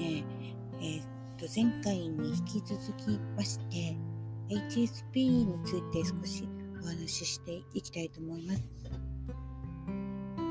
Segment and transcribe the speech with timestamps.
[0.00, 0.24] ね、
[0.80, 1.00] えー、
[1.38, 3.96] と前回に引き続きまして
[4.48, 6.48] HSP について少し
[6.82, 8.64] お話ししていきたいと思います。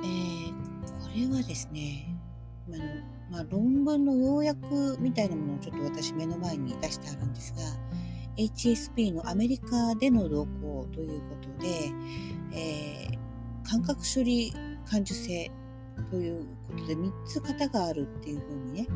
[0.03, 0.51] えー、
[1.01, 2.15] これはですね、
[2.67, 2.83] あの
[3.31, 7.61] まあ、論文の要約みたいなものをちょっと私目の前に出してあるんですが
[8.37, 11.91] HSP のアメリカでの動向ということで、
[12.53, 14.53] えー、感覚処理
[14.85, 15.51] 感受性
[16.09, 18.87] ということで3つ型があるっていうふうにね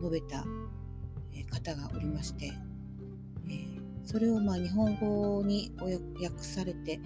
[0.00, 0.44] 述べた
[1.50, 3.66] 方がおりまして、え、
[4.04, 5.72] それをまあ日本語に
[6.22, 7.00] 訳されて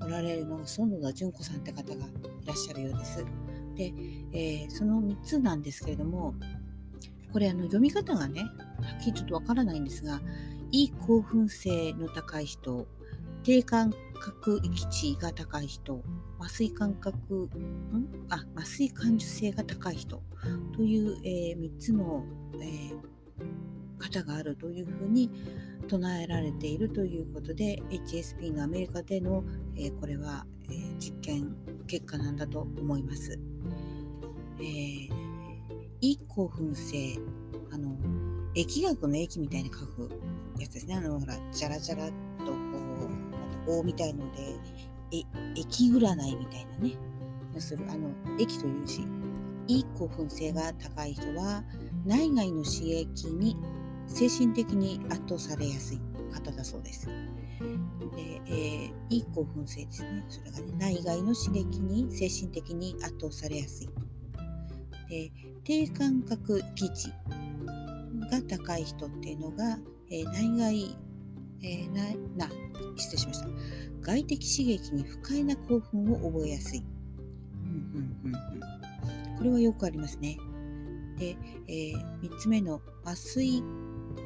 [0.00, 3.24] おられるのが園田純子さんって方がいらっしゃるようです。
[3.74, 3.92] で、
[4.32, 6.34] え、その3つなんですけれども
[7.32, 10.20] これあの読み方がねはっきりちょっとわからないんですが
[10.72, 12.86] いい興奮性の高い人
[13.44, 16.02] 低感覚域値が高い人
[16.38, 17.48] 麻酔感覚
[17.92, 18.26] ん？
[18.30, 20.22] あ麻酔感受性が高い人
[20.76, 22.24] という、えー、3つの、
[22.60, 22.98] えー、
[23.98, 25.30] 方があるというふうに
[25.88, 29.44] 唱えられているということで HSP のアメリカでの、
[29.76, 31.54] えー、これは、えー、実験
[31.86, 33.38] 結果なんだと思います。
[34.60, 35.08] えー、
[36.00, 37.16] い興奮性
[37.70, 37.96] あの
[38.54, 40.10] 疫学の液みたいに書く
[40.58, 42.12] やつですねあのほらジャラジャラと
[42.46, 42.52] こ
[42.84, 42.87] う
[43.68, 44.56] 棒みたいので
[45.12, 45.22] え
[45.54, 46.96] 液占いみたいなね
[47.58, 49.02] するあの液という字
[49.68, 51.62] いい興奮性が高い人は
[52.06, 53.56] 内外の刺激に
[54.06, 56.00] 精神的に圧倒されやすい
[56.32, 57.06] 方だそうです。
[57.06, 60.24] で、えー、いい興奮性ですね。
[60.28, 63.88] それがね、内外の刺激に精神的に圧倒されやすい。
[65.08, 65.30] で、
[65.64, 67.08] 低感覚基地
[68.30, 69.78] が高い人っていうのが、
[70.10, 70.96] えー、内外、
[71.62, 71.94] えー、
[72.36, 72.52] な、な、
[72.96, 73.48] 失礼しました。
[74.00, 76.84] 外的刺激に不快な興奮を覚えやすい。
[77.64, 80.38] うんうんうん、これはよくありますね。
[81.18, 81.36] で、
[81.66, 83.62] えー、3つ目の麻酔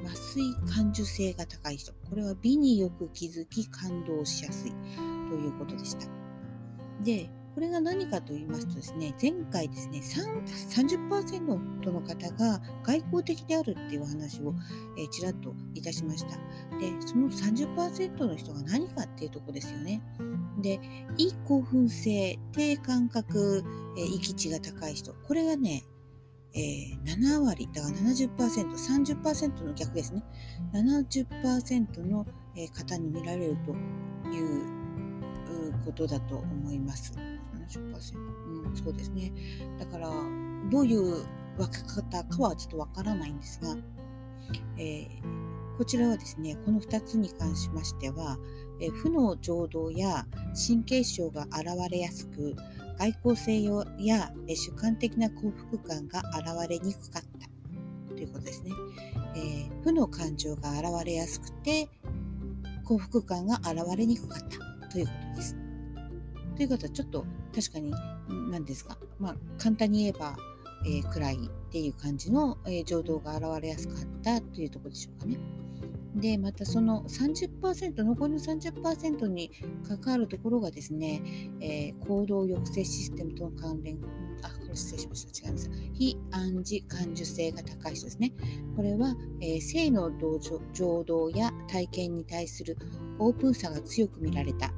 [0.04, 4.72] 麻酔感受性が高い人これは美によく気づき感動しやすい
[5.28, 6.06] ということでした
[7.02, 11.42] でこれが何かと言いますとですね前回ですね30%
[11.90, 14.54] の方が外交的であるっていうお話を、
[14.98, 16.36] え、ちらっといたしました
[16.78, 20.02] でその30%の人が何かっていうとこですよね
[20.58, 20.80] で
[21.18, 23.64] いい興奮性低感覚、
[23.98, 25.84] えー、域値が高い人これがね
[26.54, 30.22] えー、7割、だから70%、30%の逆ですね。
[30.74, 32.26] 70%の
[32.74, 33.72] 方に見られると
[34.30, 34.82] いう
[35.84, 37.14] ことだと思います。
[37.68, 38.16] 70%。
[38.66, 39.32] うん、そうですね。
[39.78, 40.08] だから、
[40.70, 41.24] どういう
[41.56, 43.76] 分け方かはちょっとわからないんですが、
[44.78, 48.38] えー、こちらはですね、この2つに関しましては、
[48.80, 50.26] えー、負の情動や
[50.66, 52.54] 神経症が現れやすく、
[52.98, 53.62] 外交性
[54.04, 58.70] や主観的な幸福感が現れにくかったということですね。
[59.34, 61.88] えー、負の感情が現れやすくて
[62.84, 64.40] 幸福感が現れにくかっ
[64.80, 65.56] たということです。
[66.56, 67.92] ということはちょっと確かに
[68.50, 70.36] 何ですか、まあ、簡単に言えば、
[70.86, 75.38] えー、暗いっていう感じの、えー、情動が現れやすかったというところでしょうかね。
[76.14, 79.50] でまたその30%残りの30%に
[79.88, 81.22] 関わるところがですね、
[81.60, 83.98] えー、行動抑制システムとの関連
[84.42, 85.48] あこれ失礼しました。
[85.48, 85.70] 違います。
[85.94, 88.32] 非暗示感受性が高い人ですね。
[88.76, 90.10] これは、えー、性の
[90.72, 92.76] 情動や体験に対する
[93.18, 94.72] オープンさが強く見られた。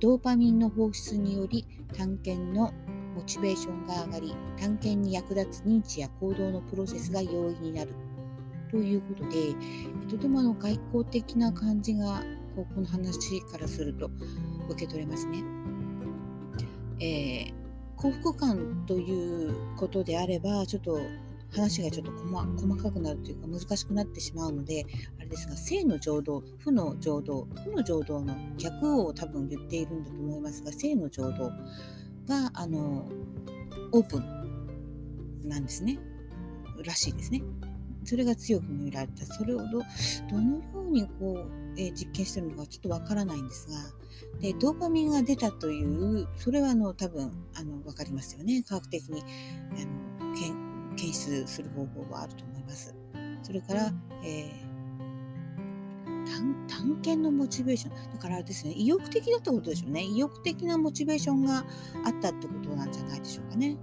[0.00, 2.72] ドーパミンの放出により探検の
[3.14, 7.94] モチベーションが上がり探検に役立つ認知や行動のプロセスが容易になる
[8.70, 9.54] ということで、
[10.10, 12.22] とてもあの外交的な感じが
[12.56, 14.10] この話からすると
[14.68, 15.42] 受け取れますね。
[16.98, 17.52] えー、
[17.96, 20.98] 幸福感ということであればちょっと
[21.56, 24.86] 話がちょっと細かくなるというか難しくなってしまうので
[25.18, 31.50] あれですが性の浄土負の浄土負の浄土の逆を多分言っているんだと思いますが性の浄土
[32.28, 33.08] があの
[33.92, 35.98] オープンなんですね。
[36.84, 37.42] らしいですね。
[38.04, 39.24] それが強く見られた。
[39.26, 39.64] それをど
[40.30, 43.76] どのようにこう、えー、実験してるのかちょっとわからないんですが
[44.40, 48.62] でドーパミンが出たというそれはあの多分あの分かりますよね。
[48.62, 50.65] 科学的にあの
[50.96, 52.94] 検出する方法はあると思います。
[53.42, 53.92] それから、
[54.24, 61.64] えー、探探検のモチベーションだからですね意欲的だったことでしょうね意欲的なモチベーションがあっ
[62.20, 63.76] たってことなんじゃないでしょうかね。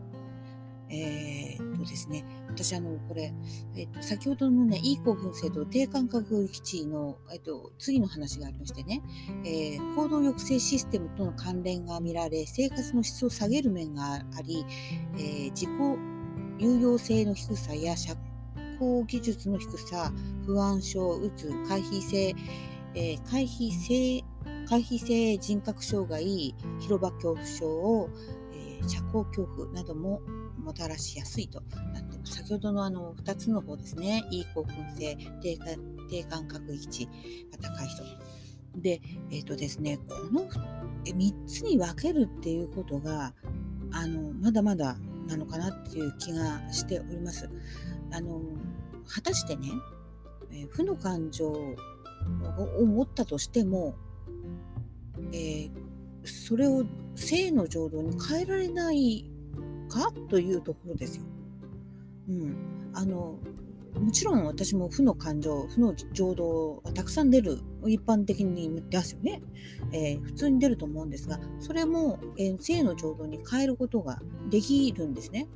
[0.90, 3.34] えー、っとですね、私あの、これ、
[3.76, 9.02] えっと、先ほどのね、いい興奮性と低感覚基地の、えっと、次の話がありましてね、
[9.44, 14.64] えー、行動抑制システムとの関連が見られ、生活の質を下げる面があり、
[15.16, 15.70] えー、自己
[16.60, 18.16] 有用性の低さや社
[18.80, 20.12] 考技術の低さ
[20.46, 22.36] 不安症うつ回避性、
[22.96, 24.24] えー、回避性
[24.68, 28.10] 回避性人格障害広場恐怖症を、
[28.54, 30.22] えー、社交恐怖なども
[30.58, 31.62] もたらしやすいと
[31.94, 32.38] なってます。
[32.38, 34.24] 先ほどのあの2つの方ですね。
[34.32, 35.60] いい興奮性低
[36.10, 37.12] 低感覚域値が
[37.62, 38.04] 高い人。
[38.82, 40.48] でえっ、ー、とですねこの
[41.04, 43.34] 3つに分けるっていうことが
[43.92, 44.96] あのまだまだ
[45.28, 47.50] なのかなっていう気がしております。
[48.12, 48.42] あの
[49.08, 49.70] 果たしてね、
[50.52, 53.96] えー、負の感情を持ったとしても、
[55.32, 55.72] えー、
[56.24, 56.86] それを
[57.16, 59.30] 性の浄土に変えられない
[59.90, 61.26] かというところですよ。
[62.30, 63.40] うん、あの
[64.00, 67.60] もちろん私も負の感情、負の情動はたくさん出る、
[67.90, 69.42] 一般的に出すよね、
[69.92, 74.20] えー、普通に出ると思うんですが、それも、えー、性の情動に変えることが
[74.50, 75.48] できるんですね。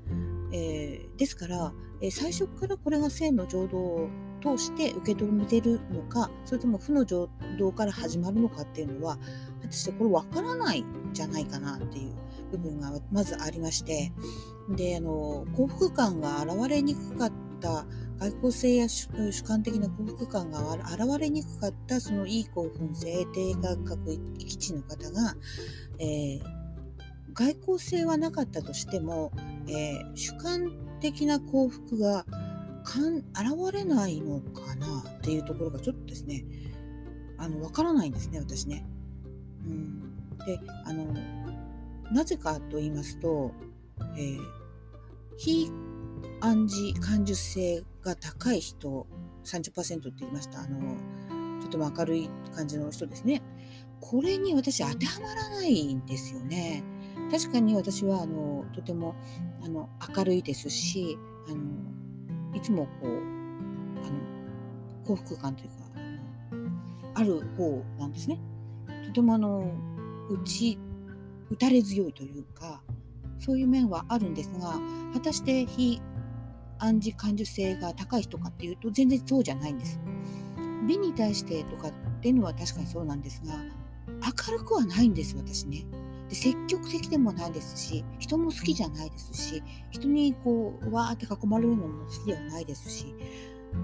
[0.52, 4.10] えー、ですから、え最初からこれが性の情動を
[4.42, 9.18] 通して受け止めてるのか、それとも負の情動から始まるのかっていうのは、
[9.62, 12.16] 果たしてこれ分からないんじゃないかなっていう
[12.52, 14.14] 部分がまずありまして、
[14.70, 17.86] で、あの、幸福感が現れにくかった
[18.20, 25.36] 外交性や主観的な幸福感が現れにくかったそのいい興奮性低感覚基地の方が、
[26.00, 26.42] えー、
[27.34, 29.32] 外交性はなかったとしても、
[29.68, 32.26] えー、主観的な幸福が
[32.84, 36.46] かん現れないのかなっていうところがちょっとですね
[37.38, 38.86] あの分からないんですね私ね。
[39.66, 40.00] うん、
[40.46, 41.14] であの
[42.12, 43.52] なぜかと言いますと、
[44.18, 44.40] えー、
[45.38, 45.70] 非
[46.42, 49.08] 暗示感受性が高い人
[49.44, 50.62] 30%って言いました。
[50.62, 50.98] あの
[51.62, 53.42] とても明るい感じの人ですね。
[54.00, 56.84] これに私当てはまらないんですよね。
[57.32, 59.16] 確かに私はあのとても
[59.64, 61.18] あの明るいですし
[61.50, 61.58] あの
[62.56, 65.76] いつもこうあの幸福感というか
[67.16, 68.40] ある方なんですね。
[69.08, 69.72] とてもあの
[70.30, 70.78] 打ち
[71.50, 72.82] 打たれ強いというか
[73.40, 74.80] そういう面はあるんですが
[75.14, 76.02] 果たして非
[76.80, 80.00] 暗示感受性が高い人かっていうと全然そうじゃないんです。
[80.88, 81.92] 美に対してとかっ
[82.22, 83.54] ていうのは確かにそうなんですが
[84.48, 85.86] 明るくはないんです私ね。
[86.30, 93.16] で積極的でもないですし人も好きじゃないですし人にこうわーって囲まれるのも好きではないですし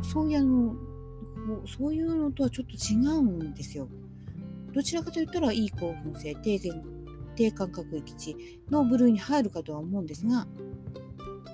[0.01, 0.75] そういうあの
[1.67, 3.87] そういうのとはちょっと違うんですよ。
[4.73, 6.59] どちらかといったらいい興奮性低
[7.35, 8.35] 低感覚域値
[8.69, 10.47] の部類に入るかとは思うんですが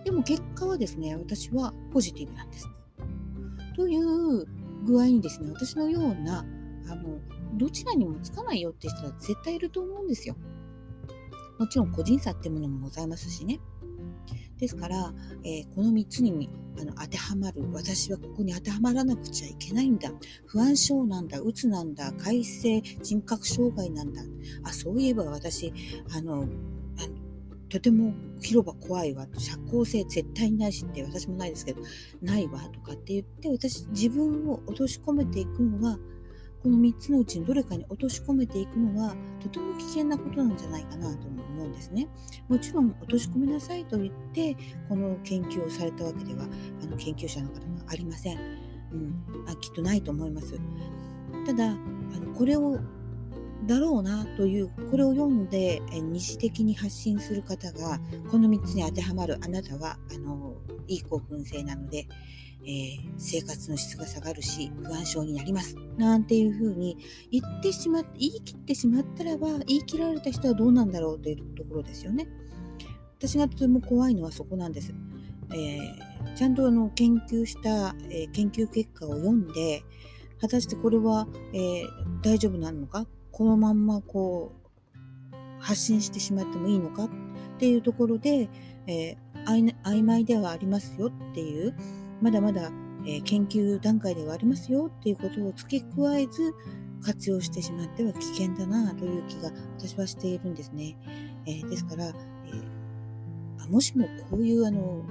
[0.04, 2.70] でも結果はですね、私はポジティブなんです。
[3.76, 4.46] という
[4.86, 6.46] 具合にですね、私のような、
[6.90, 7.20] あの、
[7.56, 10.36] どちらにもつかないよって人は絶対いると思うんですよ。
[11.58, 13.60] もちろん個人差ってものもございますしね。
[14.60, 15.14] ですから、
[15.44, 16.50] えー、この3つに
[16.80, 20.12] あの当てはまる私はここに当てはまらなくちゃいけないんだ
[20.46, 24.22] 不安症なんだうつなんだ改正人格障害なんだ
[24.64, 25.74] あそういえば私
[26.14, 26.46] あの
[27.70, 31.82] とても広場怖いわ社交性絶対ないしって私もないですけど
[32.22, 35.98] ないわとかって言って私自分を落とし込めていくのは
[36.62, 42.08] この3つのうちのどれかに落とし込めていくのはとても危険なことなんじゃないかなと思うんですね。
[42.50, 44.58] もちろん落とし込めなさいと言って
[44.90, 46.46] この研究をされたわけでは
[46.84, 48.38] あの研究者の方はありません。
[48.92, 50.60] うん、あきっとないと思います。
[51.46, 51.70] ただあ
[52.20, 52.80] のこれを
[53.66, 58.00] だろうなというこれを読んで二次的に発信する方が
[58.32, 60.56] この3つに当てはまるあなたはあの
[60.88, 62.08] いい興奮性なので、
[62.64, 66.98] えー、生活の質が下がるし不安症になりますなんていうふうに
[67.32, 72.28] 言ってしまって言い切ってしまったらば言い切られた人はどうなんだろうというところですよね。
[73.18, 74.94] 私がとても怖いのはそこなんです。
[75.52, 79.84] えー、ちゃんとあの研究した、えー、研究結果を読んで
[80.40, 81.86] 果たしてこれは、えー、
[82.22, 83.06] 大丈夫なのか
[83.40, 84.52] このまんまこ
[85.32, 87.10] う発信してしまってもいいのかっ
[87.58, 88.50] ていうところで、
[88.86, 91.74] えー、曖昧ではありますよっていう
[92.22, 92.70] まだまだ、
[93.08, 96.54] え、研究段階ではありますよっていうことを付け加えず
[97.02, 100.98] 活用してしまっては危険だなという気が私はしているんですね。
[101.46, 105.06] えー、ですから、えー、もしもこういうあの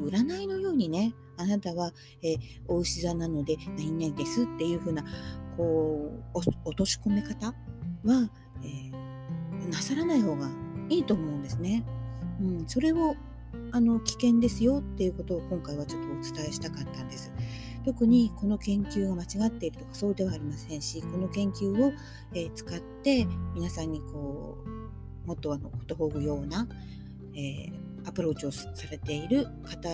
[0.00, 2.38] 占いのようにねあなたは、えー、
[2.68, 5.04] お牛座なので何々ですっていうふうな
[5.56, 7.54] こう落とし込め方は、
[8.62, 10.48] えー、なさらない方が
[10.88, 11.84] いいと思うんですね。
[12.40, 13.16] うん、それを
[13.72, 17.32] あの危険ですよっていうことを今回はちょっとお伝えしたかったんです。
[17.84, 21.92] 特にこの研究が間違っているとかそうではありませんしこの研究を、
[22.34, 24.56] えー、使って皆さんにこ
[25.24, 26.66] うもっとあのことほぐような、
[27.34, 29.88] えー、アプローチをされている方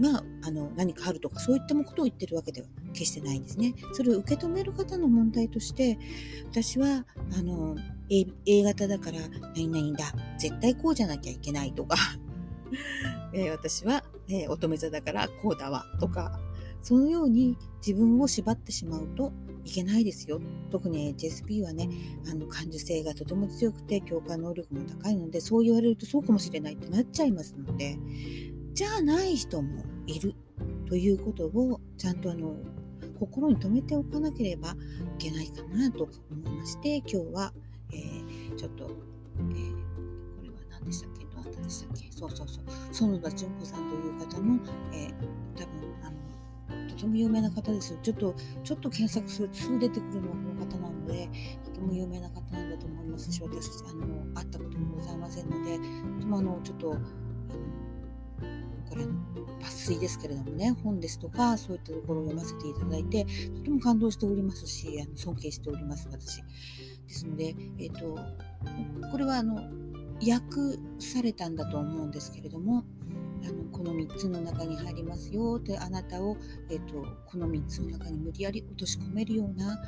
[0.00, 2.68] があの何かあるとかそういったことを言ってるわけでは
[2.98, 3.74] 決してないんですね。
[3.92, 5.98] それを受け止める方の問題として
[6.50, 7.06] 私は
[7.38, 7.76] あの
[8.10, 9.18] A, A 型だから
[9.54, 11.96] 何々だ絶対こうじゃなきゃいけないとか
[13.32, 16.40] えー、私は、えー、乙女座だからこうだわとか
[16.82, 19.32] そのように自分を縛ってしまうと
[19.64, 20.40] いけないですよ。
[20.70, 21.90] 特に HSP はね、
[22.30, 27.98] あの感受性がとても強くて共感能力も高いので、そう言われるとそうかもしれないってなっちゃいますので、
[28.72, 30.34] じゃあない人もいる
[30.88, 32.56] ということをちゃんとあの
[33.18, 34.74] 心に留めておかなければい
[35.18, 37.52] けないかなと思いまして今日は、
[37.92, 39.72] えー、ちょっと、えー、
[40.36, 41.24] これは何でしたっけ？
[41.24, 42.10] どなたでしたっけ？
[42.12, 42.64] そうそうそう。
[42.92, 44.58] 園田純子さんという方の、
[44.92, 45.12] えー、
[45.56, 47.96] 多分あのとても有名な方です。
[48.02, 48.34] ちょっと
[48.64, 51.28] ちょっと検索するとすぐ出てくるのはこの方なので
[51.64, 57.00] とても有名な方なんだと思いますし私あの会ったこともございませんのでとてもあのちょっとあの
[58.88, 63.26] これ抜粋ですけれどもね本ですとかそういったところを読ませていただいて
[63.56, 66.42] とても感動しておりますしあの尊敬しております私。
[67.08, 68.18] ですので、えーと、
[69.10, 69.56] これはあの
[70.20, 72.84] 訳されたんだと思うんですけれども
[73.44, 76.36] あのこの3つの中に入りますよってあなたを、
[76.70, 79.78] えーと、この3つの中に無理やり落とし込めるような、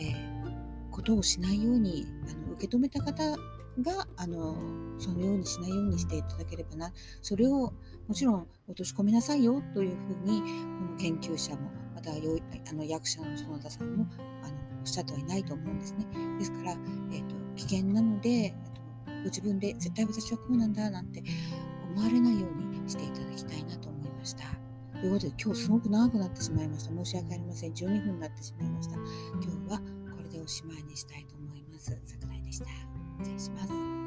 [0.00, 3.36] えー、ことをしないようにあの受け止めた方
[3.82, 4.56] があの
[4.98, 6.92] そのようにしないようにしていただければな
[7.22, 7.72] それを
[8.06, 10.46] もちろん落とし込みなさいよというふうにこ
[10.92, 14.06] の研究者もまたあの役者の園田さんも
[14.42, 16.06] あのおっしゃってはいないと思うんですね。
[16.38, 21.22] ですから、えーと、危険なので、えーと、ご自分で絶対私はこうなんだなんて
[21.94, 24.44] 思われないようにしていただきたいなと思いました。
[25.00, 26.90] ということで今日すごく長くなってしまいました。
[26.90, 27.72] 申し訳ありません。
[27.72, 28.94] 12分になってしまいました。
[28.94, 29.02] 今
[29.42, 31.96] 日はこれでおしまいにしたいと思います。
[32.04, 32.97] 桜井でした。
[33.18, 33.97] 失礼します。